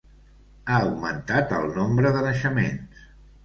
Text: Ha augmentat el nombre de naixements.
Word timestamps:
Ha 0.69 0.79
augmentat 0.85 1.55
el 1.59 1.69
nombre 1.77 2.17
de 2.19 2.27
naixements. 2.31 3.09